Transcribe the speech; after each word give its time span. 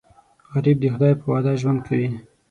غریب 0.51 0.77
د 0.81 0.85
خدای 0.93 1.13
په 1.19 1.25
وعده 1.31 1.53
ژوند 1.61 1.79
کوي 1.87 2.09